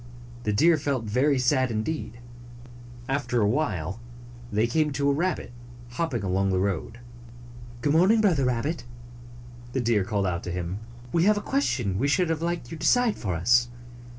The 0.45 0.51
deer 0.51 0.77
felt 0.77 1.03
very 1.03 1.37
sad, 1.37 1.69
indeed. 1.69 2.19
After 3.07 3.39
a 3.39 3.47
while, 3.47 3.99
they 4.51 4.65
came 4.65 4.89
to 4.93 5.11
a 5.11 5.13
rabbit, 5.13 5.51
hopping 5.91 6.23
along 6.23 6.49
the 6.49 6.57
road. 6.59 6.99
"Good 7.81 7.93
morning, 7.93 8.19
Brother 8.19 8.45
Rab 8.45 8.63
bit," 8.63 8.83
the 9.73 9.79
deer 9.79 10.03
called 10.03 10.25
out 10.25 10.41
to 10.45 10.51
him. 10.51 10.79
"We 11.11 11.25
have 11.25 11.37
a 11.37 11.39
question 11.39 11.99
we 11.99 12.07
should 12.07 12.29
like 12.41 12.63
to 12.63 12.67
have 12.71 12.71
you 12.71 12.77
decide 12.79 13.15
for 13.15 13.35
us. 13.35 13.69